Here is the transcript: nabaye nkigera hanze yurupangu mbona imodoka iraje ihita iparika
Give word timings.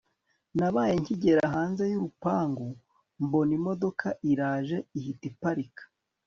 nabaye 0.57 0.93
nkigera 1.01 1.43
hanze 1.55 1.83
yurupangu 1.91 2.67
mbona 3.23 3.51
imodoka 3.59 4.07
iraje 4.31 4.77
ihita 4.97 5.25
iparika 5.31 5.83